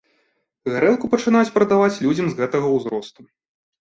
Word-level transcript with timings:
Гарэлку 0.75 1.11
пачынаюць 1.13 1.53
прадаваць 1.57 2.01
людзям 2.09 2.27
з 2.33 2.39
гэтага 2.43 2.67
ўзросту. 2.77 3.21